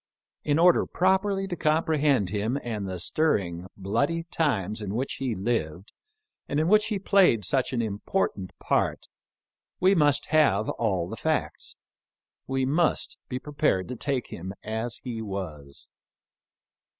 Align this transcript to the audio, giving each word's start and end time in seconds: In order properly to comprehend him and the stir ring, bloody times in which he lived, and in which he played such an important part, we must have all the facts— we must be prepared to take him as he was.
In 0.43 0.57
order 0.57 0.87
properly 0.87 1.47
to 1.47 1.55
comprehend 1.55 2.29
him 2.31 2.57
and 2.63 2.89
the 2.89 2.99
stir 2.99 3.35
ring, 3.35 3.67
bloody 3.77 4.23
times 4.31 4.81
in 4.81 4.95
which 4.95 5.17
he 5.19 5.35
lived, 5.35 5.93
and 6.49 6.59
in 6.59 6.67
which 6.67 6.87
he 6.87 6.97
played 6.97 7.45
such 7.45 7.71
an 7.71 7.83
important 7.83 8.51
part, 8.57 9.05
we 9.79 9.93
must 9.93 10.25
have 10.31 10.69
all 10.69 11.07
the 11.07 11.17
facts— 11.17 11.75
we 12.47 12.65
must 12.65 13.19
be 13.29 13.37
prepared 13.37 13.87
to 13.89 13.95
take 13.95 14.29
him 14.29 14.55
as 14.63 14.97
he 15.03 15.21
was. 15.21 15.87